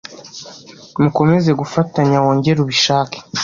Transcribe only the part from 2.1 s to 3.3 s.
wongere ubishake,